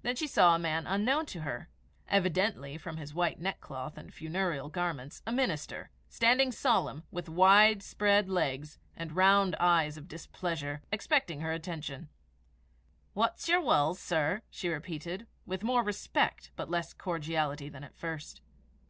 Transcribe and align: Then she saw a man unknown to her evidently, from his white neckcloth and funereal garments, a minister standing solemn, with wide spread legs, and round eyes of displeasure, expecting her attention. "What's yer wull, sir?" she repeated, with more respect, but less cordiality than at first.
Then 0.00 0.16
she 0.16 0.26
saw 0.26 0.54
a 0.54 0.58
man 0.58 0.86
unknown 0.86 1.26
to 1.26 1.42
her 1.42 1.68
evidently, 2.08 2.78
from 2.78 2.96
his 2.96 3.12
white 3.12 3.38
neckcloth 3.38 3.98
and 3.98 4.14
funereal 4.14 4.70
garments, 4.70 5.20
a 5.26 5.30
minister 5.30 5.90
standing 6.08 6.52
solemn, 6.52 7.02
with 7.10 7.28
wide 7.28 7.82
spread 7.82 8.30
legs, 8.30 8.78
and 8.96 9.14
round 9.14 9.54
eyes 9.60 9.98
of 9.98 10.08
displeasure, 10.08 10.80
expecting 10.90 11.40
her 11.42 11.52
attention. 11.52 12.08
"What's 13.12 13.46
yer 13.46 13.60
wull, 13.60 13.94
sir?" 13.94 14.40
she 14.48 14.70
repeated, 14.70 15.26
with 15.44 15.62
more 15.62 15.82
respect, 15.82 16.50
but 16.56 16.70
less 16.70 16.94
cordiality 16.94 17.68
than 17.68 17.84
at 17.84 17.94
first. 17.94 18.40